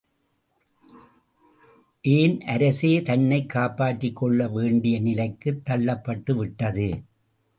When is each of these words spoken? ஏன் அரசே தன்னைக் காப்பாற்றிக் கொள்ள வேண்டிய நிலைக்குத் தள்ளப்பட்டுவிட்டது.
ஏன் 2.01 2.41
அரசே 2.41 3.01
தன்னைக் 3.01 3.49
காப்பாற்றிக் 3.49 4.15
கொள்ள 4.15 4.47
வேண்டிய 4.47 4.99
நிலைக்குத் 4.99 5.61
தள்ளப்பட்டுவிட்டது. 5.69 7.03